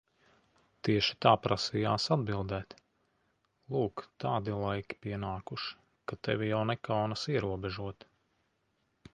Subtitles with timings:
[0.87, 2.73] Tieši tā prasījās atbildēt.
[3.75, 5.71] Lūk tādi laiki pienākuši,
[6.13, 8.11] ka tevi jau nekaunas ierobežot.